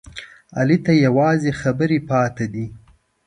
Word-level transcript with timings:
علي 0.59 0.77
ته 0.85 0.91
یوازې 1.05 1.51
خبرې 1.61 1.99
پاتې 2.09 2.45
دي. 2.53 2.65